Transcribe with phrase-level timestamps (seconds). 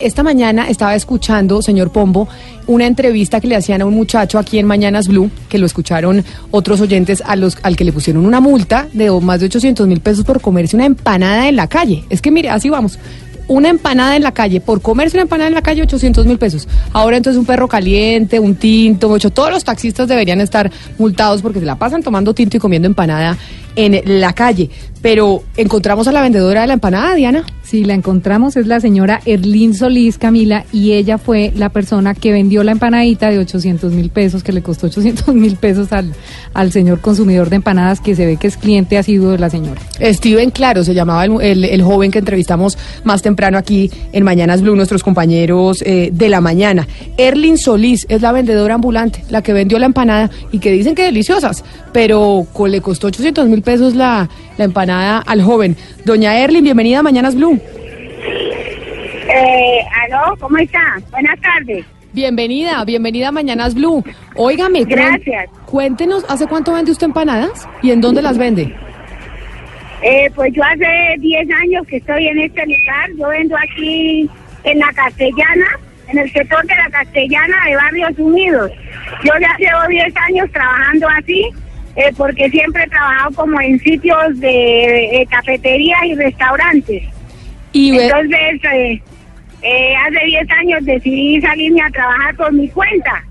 [0.00, 2.26] Esta mañana estaba escuchando, señor Pombo,
[2.66, 6.24] una entrevista que le hacían a un muchacho aquí en Mañanas Blue, que lo escucharon
[6.50, 10.00] otros oyentes a los, al que le pusieron una multa de más de 800 mil
[10.00, 12.02] pesos por comerse una empanada en la calle.
[12.10, 12.98] Es que mire, así vamos.
[13.46, 16.66] Una empanada en la calle, por comerse una empanada en la calle, 800 mil pesos.
[16.92, 19.30] Ahora entonces un perro caliente, un tinto, mucho.
[19.30, 23.38] Todos los taxistas deberían estar multados porque se la pasan tomando tinto y comiendo empanada
[23.76, 24.70] en la calle.
[25.02, 27.44] Pero encontramos a la vendedora de la empanada, Diana.
[27.62, 32.30] Sí, la encontramos, es la señora Erlín Solís Camila y ella fue la persona que
[32.32, 36.12] vendió la empanadita de 800 mil pesos, que le costó 800 mil pesos al,
[36.54, 39.80] al señor consumidor de empanadas que se ve que es cliente asiduo de la señora.
[40.00, 44.62] Steven Claro se llamaba el, el- el joven que entrevistamos más temprano aquí en Mañanas
[44.62, 46.86] Blue, nuestros compañeros eh, de la mañana.
[47.18, 51.02] Erlin Solís es la vendedora ambulante, la que vendió la empanada y que dicen que
[51.04, 55.76] deliciosas, pero le costó 800 mil pesos la, la empanada al joven.
[56.04, 57.60] Doña Erlin, bienvenida a Mañanas Blue.
[59.28, 60.80] Eh, aló, ¿cómo está?
[61.10, 61.84] Buenas tardes.
[62.12, 64.04] Bienvenida, bienvenida a Mañanas Blue.
[64.36, 65.48] Óigame, Gracias.
[65.66, 68.72] cuéntenos, ¿hace cuánto vende usted empanadas y en dónde las vende?
[70.02, 70.86] Eh, pues yo hace
[71.18, 73.10] 10 años que estoy en este lugar.
[73.18, 74.28] Yo vendo aquí
[74.64, 75.66] en la Castellana,
[76.08, 78.70] en el sector de la Castellana de Barrios Unidos.
[79.24, 81.46] Yo ya llevo 10 años trabajando así,
[81.96, 87.02] eh, porque siempre he trabajado como en sitios de eh, cafeterías y restaurantes.
[87.72, 89.02] Y Entonces, eh,
[89.62, 93.24] eh, hace 10 años decidí salirme a trabajar por mi cuenta,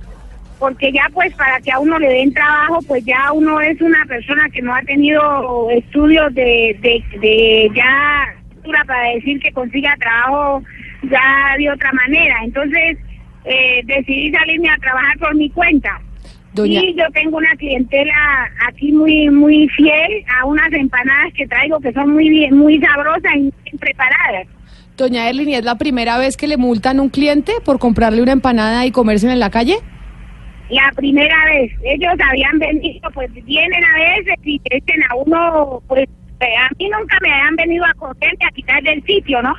[0.60, 4.04] porque ya pues para que a uno le den trabajo, pues ya uno es una
[4.06, 8.34] persona que no ha tenido estudios de, de, de ya
[8.88, 10.64] para decir que consiga trabajo
[11.04, 12.36] ya de otra manera.
[12.44, 12.98] Entonces,
[13.46, 16.02] eh, decidí salirme a trabajar por mi cuenta.
[16.54, 18.14] Doña- Y yo tengo una clientela
[18.68, 23.32] aquí muy muy fiel a unas empanadas que traigo que son muy bien, muy sabrosas
[23.36, 24.48] y bien preparadas.
[24.96, 28.22] Doña Erlin, ¿y es la primera vez que le multan a un cliente por comprarle
[28.22, 29.78] una empanada y comérsela en la calle?
[30.70, 36.08] La primera vez, ellos habían venido, pues vienen a veces y dicen a uno, pues
[36.40, 39.54] eh, a mí nunca me han venido a coger a quitar del sitio, ¿no?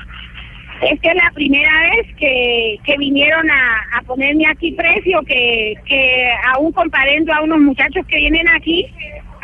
[0.82, 6.30] Esta es la primera vez que, que vinieron a, a ponerme aquí precio, que, que
[6.52, 8.86] aún comparando a unos muchachos que vienen aquí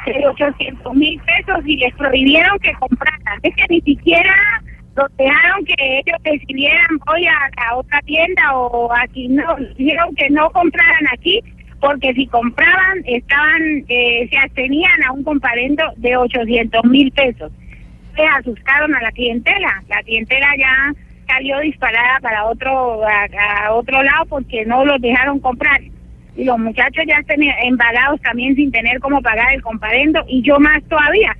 [0.07, 3.39] de 800 mil pesos y les prohibieron que compraran.
[3.43, 4.35] Es que ni siquiera
[4.97, 5.75] los dejaron que
[6.05, 11.41] ellos decidieran voy a la otra tienda o aquí no, dijeron que no compraran aquí
[11.81, 17.51] porque si compraban estaban, eh, se abstenían a un comparendo de 800 mil pesos.
[18.15, 20.93] Se asustaron a la clientela, la clientela ya
[21.31, 25.81] salió disparada para otro a otro lado porque no los dejaron comprar
[26.37, 30.59] y los muchachos ya están embalados también sin tener cómo pagar el comparendo y yo
[30.59, 31.37] más todavía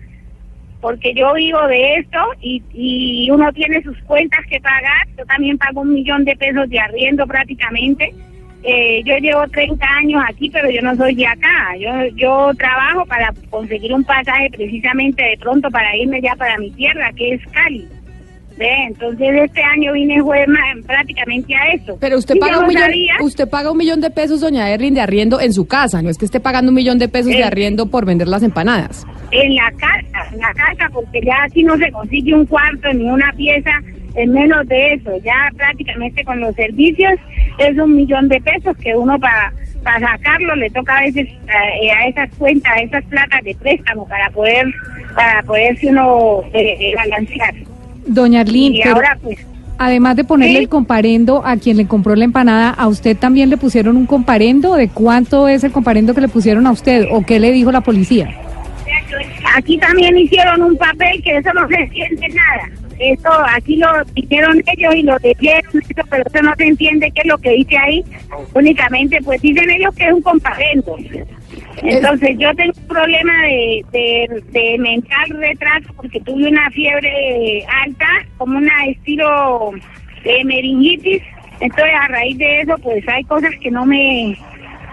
[0.81, 5.07] porque yo vivo de esto y, y uno tiene sus cuentas que pagar.
[5.17, 8.15] Yo también pago un millón de pesos de arriendo prácticamente.
[8.63, 11.77] Eh, yo llevo 30 años aquí, pero yo no soy de acá.
[11.79, 16.71] Yo, yo trabajo para conseguir un pasaje precisamente de pronto para irme ya para mi
[16.71, 17.87] tierra, que es Cali.
[18.61, 18.69] ¿Ve?
[18.89, 20.45] Entonces este año vine fue
[20.87, 21.97] prácticamente a eso.
[21.99, 25.01] Pero usted paga un millón, sabía- usted paga un millón de pesos, doña Erlin, de
[25.01, 27.45] arriendo en su casa, no es que esté pagando un millón de pesos de Eh.
[27.45, 29.07] arriendo por vender las empanadas.
[29.33, 33.05] en la casa, en la casa, porque ya aquí no se consigue un cuarto ni
[33.09, 33.71] una pieza
[34.17, 35.13] en menos de eso.
[35.25, 37.13] Ya prácticamente con los servicios
[37.59, 39.53] es un millón de pesos que uno para
[40.01, 44.29] sacarlo le toca a veces eh, a esas cuentas, a esas placas de préstamo para
[44.31, 44.67] poder
[45.15, 47.55] para poderse uno eh, eh, balancear.
[48.15, 49.39] Doña Erlín, Y pero ahora pues
[49.79, 50.63] además de ponerle Sí.
[50.65, 54.75] el comparendo a quien le compró la empanada, ¿a usted también le pusieron un comparendo?
[54.75, 57.07] ¿De cuánto es el comparendo que le pusieron a usted?
[57.11, 58.29] ¿O qué le dijo la policía?
[59.57, 62.69] Aquí también hicieron un papel que eso no se entiende nada.
[62.99, 67.23] Esto aquí lo hicieron ellos y lo leyeron, eso, pero eso no se entiende qué
[67.23, 68.05] es lo que dice ahí.
[68.55, 70.97] Únicamente, pues dicen ellos que es un comparendo.
[71.83, 78.07] Entonces yo tengo un problema de, de, de mental retraso porque tuve una fiebre alta,
[78.37, 79.73] como una estilo
[80.25, 81.23] de meningitis.
[81.61, 84.37] Entonces a raíz de eso, pues hay cosas que no me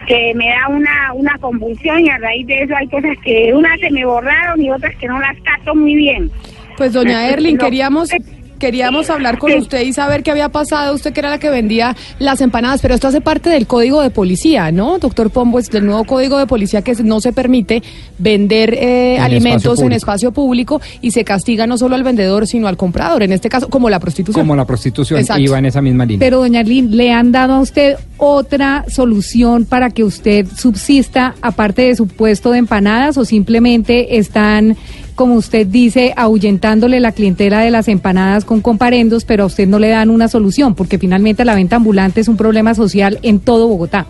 [0.07, 3.77] que me da una, una convulsión y a raíz de eso hay cosas que unas
[3.81, 6.31] se me borraron y otras que no las capto muy bien.
[6.77, 8.09] Pues doña Erlin, queríamos
[8.57, 10.95] queríamos hablar con usted y saber qué había pasado.
[10.95, 14.09] Usted que era la que vendía las empanadas, pero esto hace parte del código de
[14.09, 15.00] policía, ¿no?
[15.00, 17.83] Doctor Pombo, es del nuevo código de policía que no se permite
[18.18, 22.48] vender eh, En alimentos espacio en espacio público y se castiga no solo al vendedor,
[22.48, 23.24] sino al comprador.
[23.24, 24.42] En este caso, como la prostitución.
[24.42, 25.42] Como la prostitución Exacto.
[25.42, 26.19] iba en esa misma línea.
[26.19, 31.83] Pero, doña Arlene, ¿le han dado a usted otra solución para que usted subsista aparte
[31.83, 34.75] de su puesto de empanadas o simplemente están,
[35.17, 39.79] como usted dice, ahuyentándole la clientela de las empanadas con comparendos, pero a usted no
[39.79, 40.75] le dan una solución?
[40.75, 44.05] Porque finalmente la venta ambulante es un problema social en todo Bogotá.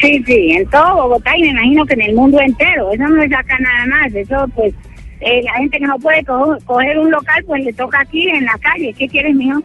[0.00, 2.92] Sí, sí, en todo Bogotá y me imagino que en el mundo entero.
[2.92, 4.14] Eso no es acá nada más.
[4.14, 4.72] Eso, pues,
[5.20, 8.44] eh, la gente que no puede co- coger un local, pues le toca aquí en
[8.44, 8.94] la calle.
[8.96, 9.60] ¿Qué quieres, mijo?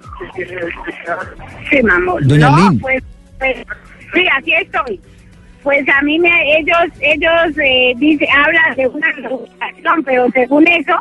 [1.69, 2.27] Sí, mamón.
[2.27, 3.03] Doña no, pues,
[3.37, 3.55] pues,
[4.13, 4.99] sí, así estoy.
[5.67, 6.29] Pues a mí me,
[6.59, 10.95] ellos, ellos eh, dice, hablan de una reubicación, pero según eso,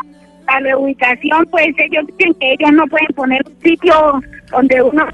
[0.48, 4.20] la reubicación, pues ellos dicen que ellos no pueden poner un sitio
[4.50, 5.06] donde uno,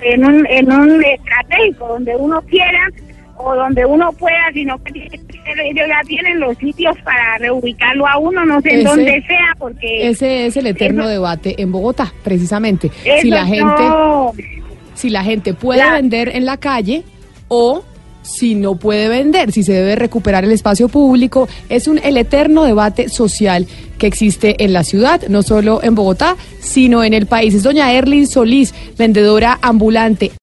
[0.00, 2.80] en un, en un estratégico, donde uno quiera
[3.36, 8.42] o donde uno pueda, sino que ellos ya tienen los sitios para reubicarlo a uno,
[8.46, 12.90] no sé en dónde sea, porque Ese es el eterno Eso- debate en Bogotá, precisamente.
[13.20, 14.32] si la gente, no-
[14.94, 17.02] si la gente puede La- vender en la calle
[17.48, 17.82] o
[18.22, 22.64] si no puede vender, si se debe recuperar el espacio público, es un el eterno
[22.64, 23.66] debate social
[23.98, 27.54] que existe en la ciudad, no solo en Bogotá, sino en el país.
[27.54, 30.30] Es doña Erlin Solís, vendedora ambulante.